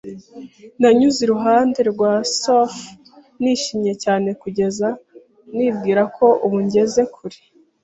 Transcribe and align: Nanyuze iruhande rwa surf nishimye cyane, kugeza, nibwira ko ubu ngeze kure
Nanyuze 0.79 1.19
iruhande 1.25 1.79
rwa 1.91 2.13
surf 2.39 2.75
nishimye 3.41 3.93
cyane, 4.03 4.29
kugeza, 4.41 4.87
nibwira 5.55 6.01
ko 6.15 6.25
ubu 6.45 6.57
ngeze 6.65 7.01
kure 7.13 7.39